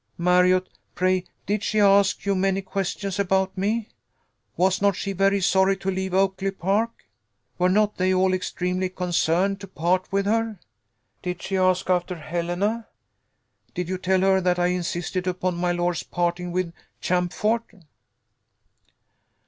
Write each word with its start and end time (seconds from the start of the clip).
Marriott, 0.17 0.67
pray 0.95 1.23
did 1.45 1.61
she 1.63 1.79
ask 1.79 2.25
you 2.25 2.33
many 2.33 2.63
questions 2.63 3.19
about 3.19 3.55
me? 3.55 3.87
Was 4.57 4.81
not 4.81 4.95
she 4.95 5.13
very 5.13 5.39
sorry 5.41 5.77
to 5.77 5.91
leave 5.91 6.11
Oakly 6.15 6.49
park? 6.49 7.05
Were 7.59 7.69
not 7.69 7.97
they 7.97 8.11
all 8.11 8.33
extremely 8.33 8.89
concerned 8.89 9.61
to 9.61 9.67
part 9.67 10.11
with 10.11 10.25
her? 10.25 10.59
Did 11.21 11.43
she 11.43 11.55
ask 11.55 11.87
after 11.91 12.15
Helena? 12.15 12.87
Did 13.75 13.89
you 13.89 13.99
tell 13.99 14.21
her 14.21 14.41
that 14.41 14.57
I 14.57 14.67
insisted 14.69 15.27
upon 15.27 15.53
my 15.55 15.71
lord's 15.71 16.01
parting 16.01 16.51
with 16.51 16.73
Champfort?" 16.99 17.71